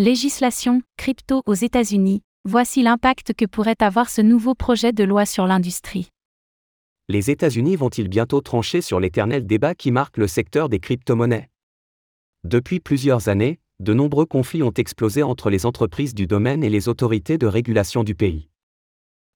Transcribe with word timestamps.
Législation, 0.00 0.80
crypto 0.96 1.42
aux 1.44 1.54
États-Unis, 1.54 2.22
voici 2.44 2.84
l'impact 2.84 3.34
que 3.34 3.44
pourrait 3.44 3.80
avoir 3.80 4.10
ce 4.10 4.20
nouveau 4.20 4.54
projet 4.54 4.92
de 4.92 5.02
loi 5.02 5.26
sur 5.26 5.44
l'industrie. 5.48 6.10
Les 7.08 7.32
États-Unis 7.32 7.74
vont-ils 7.74 8.06
bientôt 8.06 8.40
trancher 8.40 8.80
sur 8.80 9.00
l'éternel 9.00 9.44
débat 9.44 9.74
qui 9.74 9.90
marque 9.90 10.16
le 10.16 10.28
secteur 10.28 10.68
des 10.68 10.78
crypto-monnaies? 10.78 11.50
Depuis 12.44 12.78
plusieurs 12.78 13.28
années, 13.28 13.58
de 13.80 13.92
nombreux 13.92 14.24
conflits 14.24 14.62
ont 14.62 14.70
explosé 14.70 15.24
entre 15.24 15.50
les 15.50 15.66
entreprises 15.66 16.14
du 16.14 16.28
domaine 16.28 16.62
et 16.62 16.70
les 16.70 16.88
autorités 16.88 17.36
de 17.36 17.48
régulation 17.48 18.04
du 18.04 18.14
pays. 18.14 18.50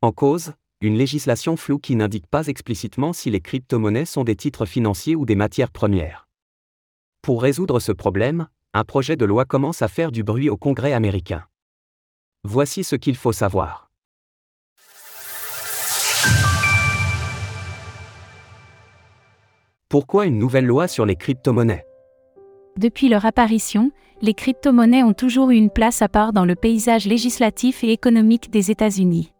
En 0.00 0.10
cause, 0.10 0.54
une 0.80 0.96
législation 0.96 1.58
floue 1.58 1.80
qui 1.80 1.96
n'indique 1.96 2.28
pas 2.28 2.46
explicitement 2.46 3.12
si 3.12 3.28
les 3.28 3.42
crypto-monnaies 3.42 4.06
sont 4.06 4.24
des 4.24 4.36
titres 4.36 4.64
financiers 4.64 5.16
ou 5.16 5.26
des 5.26 5.36
matières 5.36 5.70
premières. 5.70 6.30
Pour 7.20 7.42
résoudre 7.42 7.78
ce 7.78 7.92
problème, 7.92 8.48
un 8.76 8.84
projet 8.84 9.16
de 9.16 9.24
loi 9.24 9.46
commence 9.46 9.80
à 9.80 9.88
faire 9.88 10.12
du 10.12 10.22
bruit 10.22 10.50
au 10.50 10.58
Congrès 10.58 10.92
américain. 10.92 11.44
Voici 12.44 12.84
ce 12.84 12.94
qu'il 12.94 13.16
faut 13.16 13.32
savoir. 13.32 13.90
Pourquoi 19.88 20.26
une 20.26 20.38
nouvelle 20.38 20.66
loi 20.66 20.88
sur 20.88 21.06
les 21.06 21.16
crypto-monnaies? 21.16 21.84
Depuis 22.76 23.08
leur 23.08 23.24
apparition, 23.24 23.92
les 24.20 24.34
crypto-monnaies 24.34 25.02
ont 25.02 25.14
toujours 25.14 25.50
eu 25.50 25.56
une 25.56 25.70
place 25.70 26.02
à 26.02 26.08
part 26.08 26.34
dans 26.34 26.44
le 26.44 26.54
paysage 26.54 27.06
législatif 27.06 27.82
et 27.82 27.92
économique 27.92 28.50
des 28.50 28.70
États-Unis. 28.70 29.32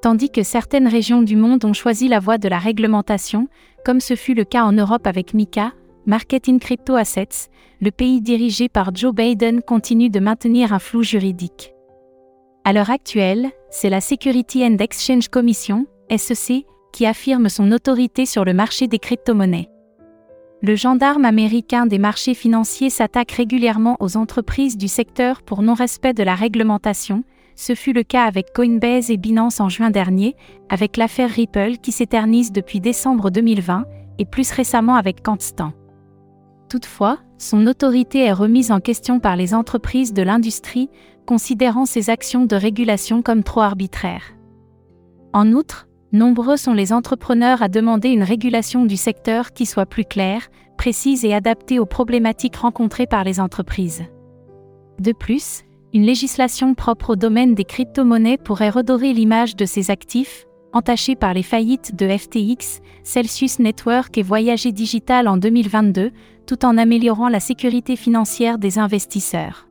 Tandis 0.00 0.30
que 0.30 0.42
certaines 0.42 0.88
régions 0.88 1.22
du 1.22 1.36
monde 1.36 1.64
ont 1.66 1.74
choisi 1.74 2.08
la 2.08 2.20
voie 2.20 2.38
de 2.38 2.48
la 2.48 2.58
réglementation, 2.58 3.48
comme 3.84 4.00
ce 4.00 4.16
fut 4.16 4.34
le 4.34 4.44
cas 4.44 4.62
en 4.62 4.72
Europe 4.72 5.06
avec 5.06 5.34
MICA, 5.34 5.72
Market 6.08 6.48
in 6.48 6.56
Crypto 6.56 6.94
Assets, 6.94 7.50
le 7.82 7.90
pays 7.90 8.22
dirigé 8.22 8.70
par 8.70 8.94
Joe 8.94 9.14
Biden 9.14 9.60
continue 9.60 10.08
de 10.08 10.20
maintenir 10.20 10.72
un 10.72 10.78
flou 10.78 11.02
juridique. 11.02 11.74
À 12.64 12.72
l'heure 12.72 12.88
actuelle, 12.88 13.50
c'est 13.68 13.90
la 13.90 14.00
Security 14.00 14.64
and 14.64 14.78
Exchange 14.78 15.28
Commission, 15.28 15.84
SEC, 16.16 16.64
qui 16.94 17.04
affirme 17.04 17.50
son 17.50 17.72
autorité 17.72 18.24
sur 18.24 18.46
le 18.46 18.54
marché 18.54 18.88
des 18.88 18.98
crypto-monnaies. 18.98 19.68
Le 20.62 20.76
gendarme 20.76 21.26
américain 21.26 21.84
des 21.84 21.98
marchés 21.98 22.32
financiers 22.32 22.88
s'attaque 22.88 23.32
régulièrement 23.32 23.98
aux 24.00 24.16
entreprises 24.16 24.78
du 24.78 24.88
secteur 24.88 25.42
pour 25.42 25.60
non-respect 25.60 26.14
de 26.14 26.22
la 26.22 26.36
réglementation, 26.36 27.22
ce 27.54 27.74
fut 27.74 27.92
le 27.92 28.02
cas 28.02 28.24
avec 28.24 28.54
Coinbase 28.54 29.10
et 29.10 29.18
Binance 29.18 29.60
en 29.60 29.68
juin 29.68 29.90
dernier, 29.90 30.36
avec 30.70 30.96
l'affaire 30.96 31.28
Ripple 31.28 31.76
qui 31.82 31.92
s'éternise 31.92 32.50
depuis 32.50 32.80
décembre 32.80 33.28
2020, 33.30 33.84
et 34.18 34.24
plus 34.24 34.50
récemment 34.52 34.94
avec 34.94 35.22
Constant. 35.22 35.74
Toutefois, 36.68 37.18
son 37.38 37.66
autorité 37.66 38.24
est 38.24 38.32
remise 38.32 38.70
en 38.70 38.80
question 38.80 39.20
par 39.20 39.36
les 39.36 39.54
entreprises 39.54 40.12
de 40.12 40.22
l'industrie, 40.22 40.90
considérant 41.26 41.86
ses 41.86 42.10
actions 42.10 42.44
de 42.44 42.56
régulation 42.56 43.22
comme 43.22 43.42
trop 43.42 43.60
arbitraires. 43.60 44.34
En 45.32 45.52
outre, 45.52 45.88
nombreux 46.12 46.56
sont 46.56 46.74
les 46.74 46.92
entrepreneurs 46.92 47.62
à 47.62 47.68
demander 47.68 48.08
une 48.08 48.22
régulation 48.22 48.86
du 48.86 48.96
secteur 48.96 49.52
qui 49.52 49.66
soit 49.66 49.86
plus 49.86 50.04
claire, 50.04 50.48
précise 50.76 51.24
et 51.24 51.34
adaptée 51.34 51.78
aux 51.78 51.86
problématiques 51.86 52.56
rencontrées 52.56 53.06
par 53.06 53.24
les 53.24 53.40
entreprises. 53.40 54.04
De 54.98 55.12
plus, 55.12 55.64
une 55.94 56.02
législation 56.02 56.74
propre 56.74 57.10
au 57.10 57.16
domaine 57.16 57.54
des 57.54 57.64
crypto-monnaies 57.64 58.38
pourrait 58.38 58.70
redorer 58.70 59.12
l'image 59.12 59.56
de 59.56 59.64
ces 59.64 59.90
actifs, 59.90 60.47
entachés 60.72 61.16
par 61.16 61.34
les 61.34 61.42
faillites 61.42 61.94
de 61.96 62.08
FTX, 62.08 62.80
Celsius 63.02 63.58
Network 63.58 64.16
et 64.18 64.22
Voyager 64.22 64.72
Digital 64.72 65.28
en 65.28 65.36
2022, 65.36 66.10
tout 66.46 66.64
en 66.64 66.78
améliorant 66.78 67.28
la 67.28 67.40
sécurité 67.40 67.96
financière 67.96 68.58
des 68.58 68.78
investisseurs. 68.78 69.68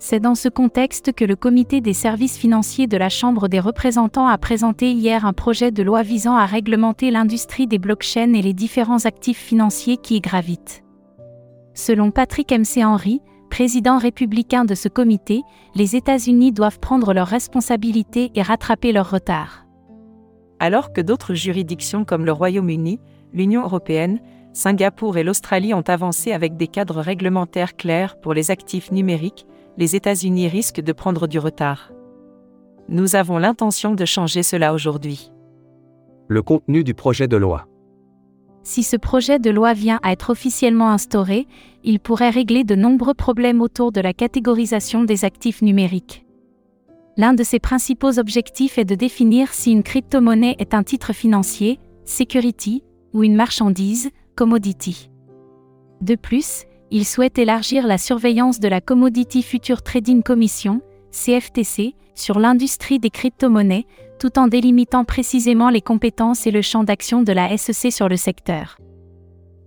C'est 0.00 0.20
dans 0.20 0.36
ce 0.36 0.48
contexte 0.48 1.12
que 1.12 1.24
le 1.24 1.34
Comité 1.34 1.80
des 1.80 1.92
services 1.92 2.38
financiers 2.38 2.86
de 2.86 2.96
la 2.96 3.08
Chambre 3.08 3.48
des 3.48 3.58
représentants 3.58 4.28
a 4.28 4.38
présenté 4.38 4.92
hier 4.92 5.26
un 5.26 5.32
projet 5.32 5.72
de 5.72 5.82
loi 5.82 6.02
visant 6.02 6.36
à 6.36 6.46
réglementer 6.46 7.10
l'industrie 7.10 7.66
des 7.66 7.78
blockchains 7.78 8.32
et 8.34 8.42
les 8.42 8.54
différents 8.54 9.06
actifs 9.06 9.40
financiers 9.40 9.96
qui 9.96 10.16
y 10.16 10.20
gravitent. 10.20 10.84
Selon 11.74 12.12
Patrick 12.12 12.52
MC 12.52 12.84
Henry, 12.84 13.20
président 13.50 13.98
républicain 13.98 14.64
de 14.64 14.76
ce 14.76 14.88
comité, 14.88 15.42
les 15.74 15.96
États-Unis 15.96 16.52
doivent 16.52 16.78
prendre 16.78 17.12
leurs 17.12 17.26
responsabilités 17.26 18.30
et 18.36 18.42
rattraper 18.42 18.92
leur 18.92 19.10
retard. 19.10 19.67
Alors 20.60 20.92
que 20.92 21.00
d'autres 21.00 21.34
juridictions 21.34 22.04
comme 22.04 22.24
le 22.24 22.32
Royaume-Uni, 22.32 23.00
l'Union 23.32 23.62
européenne, 23.62 24.20
Singapour 24.52 25.16
et 25.16 25.24
l'Australie 25.24 25.74
ont 25.74 25.84
avancé 25.86 26.32
avec 26.32 26.56
des 26.56 26.66
cadres 26.66 27.00
réglementaires 27.00 27.76
clairs 27.76 28.18
pour 28.20 28.34
les 28.34 28.50
actifs 28.50 28.90
numériques, 28.90 29.46
les 29.76 29.94
États-Unis 29.94 30.48
risquent 30.48 30.80
de 30.80 30.92
prendre 30.92 31.28
du 31.28 31.38
retard. 31.38 31.92
Nous 32.88 33.14
avons 33.14 33.38
l'intention 33.38 33.94
de 33.94 34.04
changer 34.04 34.42
cela 34.42 34.74
aujourd'hui. 34.74 35.30
Le 36.26 36.42
contenu 36.42 36.82
du 36.82 36.94
projet 36.94 37.28
de 37.28 37.36
loi. 37.36 37.66
Si 38.64 38.82
ce 38.82 38.96
projet 38.96 39.38
de 39.38 39.50
loi 39.50 39.72
vient 39.72 40.00
à 40.02 40.12
être 40.12 40.30
officiellement 40.30 40.90
instauré, 40.90 41.46
il 41.84 42.00
pourrait 42.00 42.30
régler 42.30 42.64
de 42.64 42.74
nombreux 42.74 43.14
problèmes 43.14 43.62
autour 43.62 43.92
de 43.92 44.00
la 44.00 44.12
catégorisation 44.12 45.04
des 45.04 45.24
actifs 45.24 45.62
numériques. 45.62 46.26
L'un 47.18 47.34
de 47.34 47.42
ses 47.42 47.58
principaux 47.58 48.20
objectifs 48.20 48.78
est 48.78 48.84
de 48.84 48.94
définir 48.94 49.52
si 49.52 49.72
une 49.72 49.82
crypto-monnaie 49.82 50.54
est 50.60 50.72
un 50.72 50.84
titre 50.84 51.12
financier, 51.12 51.80
security, 52.04 52.84
ou 53.12 53.24
une 53.24 53.34
marchandise, 53.34 54.10
commodity. 54.36 55.10
De 56.00 56.14
plus, 56.14 56.62
il 56.92 57.04
souhaite 57.04 57.36
élargir 57.36 57.88
la 57.88 57.98
surveillance 57.98 58.60
de 58.60 58.68
la 58.68 58.80
Commodity 58.80 59.42
Future 59.42 59.82
Trading 59.82 60.22
Commission, 60.22 60.80
CFTC, 61.10 61.96
sur 62.14 62.38
l'industrie 62.38 63.00
des 63.00 63.10
crypto-monnaies, 63.10 63.86
tout 64.20 64.38
en 64.38 64.46
délimitant 64.46 65.04
précisément 65.04 65.70
les 65.70 65.82
compétences 65.82 66.46
et 66.46 66.52
le 66.52 66.62
champ 66.62 66.84
d'action 66.84 67.22
de 67.22 67.32
la 67.32 67.56
SEC 67.56 67.90
sur 67.92 68.08
le 68.08 68.16
secteur. 68.16 68.78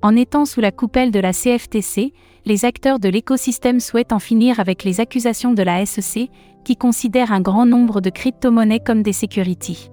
En 0.04 0.16
étant 0.16 0.46
sous 0.46 0.62
la 0.62 0.72
coupelle 0.72 1.12
de 1.12 1.20
la 1.20 1.32
CFTC, 1.32 2.14
les 2.46 2.66
acteurs 2.66 3.00
de 3.00 3.08
l'écosystème 3.08 3.80
souhaitent 3.80 4.14
en 4.14 4.20
finir 4.20 4.60
avec 4.60 4.84
les 4.84 5.00
accusations 5.00 5.54
de 5.54 5.62
la 5.62 5.86
SEC, 5.86 6.30
qui 6.64 6.76
considère 6.76 7.32
un 7.32 7.42
grand 7.42 7.68
nombre 7.68 8.02
de 8.02 8.10
crypto-monnaies 8.10 8.80
comme 8.80 9.04
des 9.04 9.14
securities. 9.14 9.92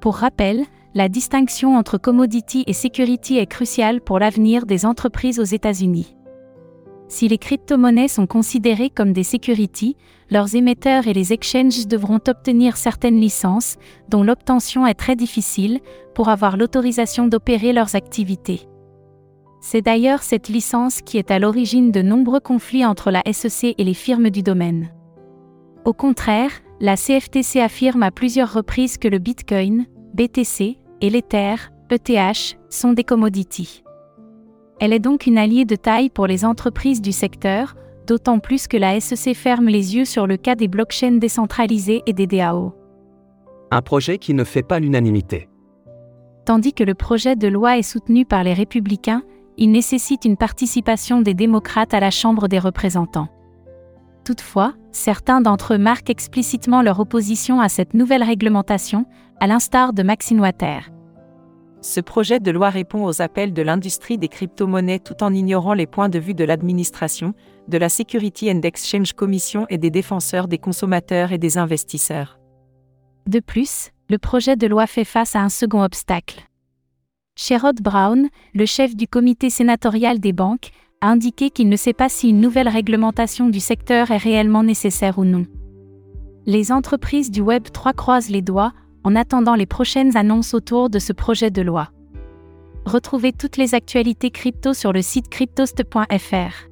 Pour 0.00 0.16
rappel, 0.16 0.64
la 0.94 1.08
distinction 1.08 1.76
entre 1.76 1.96
commodity 1.98 2.64
et 2.66 2.74
security 2.74 3.38
est 3.38 3.46
cruciale 3.46 4.02
pour 4.02 4.18
l'avenir 4.18 4.66
des 4.66 4.84
entreprises 4.84 5.40
aux 5.40 5.44
États-Unis. 5.44 6.14
Si 7.08 7.28
les 7.28 7.38
crypto-monnaies 7.38 8.08
sont 8.08 8.26
considérées 8.26 8.90
comme 8.90 9.12
des 9.12 9.22
securities, 9.22 9.96
leurs 10.28 10.56
émetteurs 10.56 11.06
et 11.06 11.12
les 11.12 11.32
exchanges 11.32 11.86
devront 11.86 12.20
obtenir 12.28 12.76
certaines 12.76 13.20
licences, 13.20 13.76
dont 14.08 14.24
l'obtention 14.24 14.86
est 14.86 14.94
très 14.94 15.16
difficile, 15.16 15.80
pour 16.14 16.28
avoir 16.28 16.56
l'autorisation 16.56 17.28
d'opérer 17.28 17.72
leurs 17.72 17.94
activités. 17.94 18.66
C'est 19.60 19.82
d'ailleurs 19.82 20.22
cette 20.22 20.48
licence 20.48 21.00
qui 21.02 21.18
est 21.18 21.30
à 21.30 21.38
l'origine 21.38 21.90
de 21.90 22.02
nombreux 22.02 22.40
conflits 22.40 22.84
entre 22.84 23.10
la 23.10 23.22
SEC 23.30 23.74
et 23.76 23.84
les 23.84 23.94
firmes 23.94 24.30
du 24.30 24.42
domaine. 24.42 24.90
Au 25.84 25.92
contraire, 25.92 26.50
la 26.80 26.96
CFTC 26.96 27.60
affirme 27.60 28.02
à 28.02 28.10
plusieurs 28.10 28.52
reprises 28.52 28.98
que 28.98 29.08
le 29.08 29.18
Bitcoin, 29.18 29.86
BTC, 30.14 30.78
et 31.00 31.10
l'Ether, 31.10 31.56
ETH, 31.90 32.58
sont 32.68 32.92
des 32.92 33.04
commodities. 33.04 33.82
Elle 34.78 34.92
est 34.92 34.98
donc 34.98 35.26
une 35.26 35.38
alliée 35.38 35.64
de 35.64 35.76
taille 35.76 36.10
pour 36.10 36.26
les 36.26 36.44
entreprises 36.44 37.00
du 37.00 37.12
secteur, 37.12 37.76
d'autant 38.06 38.38
plus 38.38 38.68
que 38.68 38.76
la 38.76 39.00
SEC 39.00 39.34
ferme 39.34 39.66
les 39.66 39.96
yeux 39.96 40.04
sur 40.04 40.26
le 40.26 40.36
cas 40.36 40.54
des 40.54 40.68
blockchains 40.68 41.18
décentralisées 41.18 42.02
et 42.06 42.12
des 42.12 42.26
DAO. 42.26 42.74
Un 43.70 43.82
projet 43.82 44.18
qui 44.18 44.34
ne 44.34 44.44
fait 44.44 44.62
pas 44.62 44.78
l'unanimité. 44.78 45.48
Tandis 46.44 46.72
que 46.72 46.84
le 46.84 46.94
projet 46.94 47.36
de 47.36 47.48
loi 47.48 47.78
est 47.78 47.82
soutenu 47.82 48.24
par 48.24 48.44
les 48.44 48.54
républicains, 48.54 49.22
il 49.56 49.70
nécessite 49.70 50.24
une 50.24 50.36
participation 50.36 51.22
des 51.22 51.34
démocrates 51.34 51.94
à 51.94 52.00
la 52.00 52.10
Chambre 52.10 52.48
des 52.48 52.58
représentants. 52.58 53.28
Toutefois, 54.24 54.74
certains 54.90 55.40
d'entre 55.40 55.74
eux 55.74 55.78
marquent 55.78 56.10
explicitement 56.10 56.82
leur 56.82 56.98
opposition 57.00 57.60
à 57.60 57.68
cette 57.68 57.94
nouvelle 57.94 58.24
réglementation, 58.24 59.06
à 59.40 59.46
l'instar 59.46 59.92
de 59.92 60.02
Maxine 60.02 60.40
Water. 60.40 60.90
Ce 61.80 62.00
projet 62.00 62.40
de 62.40 62.50
loi 62.50 62.70
répond 62.70 63.04
aux 63.04 63.22
appels 63.22 63.52
de 63.52 63.62
l'industrie 63.62 64.18
des 64.18 64.26
crypto-monnaies 64.26 64.98
tout 64.98 65.22
en 65.22 65.32
ignorant 65.32 65.74
les 65.74 65.86
points 65.86 66.08
de 66.08 66.18
vue 66.18 66.34
de 66.34 66.42
l'administration, 66.42 67.34
de 67.68 67.78
la 67.78 67.88
Security 67.88 68.50
and 68.50 68.62
Exchange 68.62 69.12
Commission 69.12 69.66
et 69.68 69.78
des 69.78 69.90
défenseurs 69.90 70.48
des 70.48 70.58
consommateurs 70.58 71.30
et 71.30 71.38
des 71.38 71.58
investisseurs. 71.58 72.40
De 73.28 73.38
plus, 73.38 73.90
le 74.08 74.18
projet 74.18 74.56
de 74.56 74.66
loi 74.66 74.86
fait 74.86 75.04
face 75.04 75.36
à 75.36 75.40
un 75.40 75.48
second 75.48 75.82
obstacle. 75.82 76.42
Sherrod 77.38 77.82
Brown, 77.82 78.28
le 78.54 78.64
chef 78.64 78.96
du 78.96 79.06
comité 79.06 79.50
sénatorial 79.50 80.18
des 80.20 80.32
banques, 80.32 80.70
a 81.02 81.08
indiqué 81.08 81.50
qu'il 81.50 81.68
ne 81.68 81.76
sait 81.76 81.92
pas 81.92 82.08
si 82.08 82.30
une 82.30 82.40
nouvelle 82.40 82.68
réglementation 82.68 83.50
du 83.50 83.60
secteur 83.60 84.10
est 84.10 84.16
réellement 84.16 84.62
nécessaire 84.62 85.18
ou 85.18 85.24
non. 85.24 85.44
Les 86.46 86.72
entreprises 86.72 87.30
du 87.30 87.42
Web 87.42 87.64
3 87.70 87.92
croisent 87.92 88.30
les 88.30 88.40
doigts 88.40 88.72
en 89.04 89.14
attendant 89.14 89.54
les 89.54 89.66
prochaines 89.66 90.16
annonces 90.16 90.54
autour 90.54 90.88
de 90.88 90.98
ce 90.98 91.12
projet 91.12 91.50
de 91.50 91.60
loi. 91.60 91.90
Retrouvez 92.86 93.32
toutes 93.32 93.58
les 93.58 93.74
actualités 93.74 94.30
crypto 94.30 94.72
sur 94.72 94.94
le 94.94 95.02
site 95.02 95.28
cryptost.fr. 95.28 96.70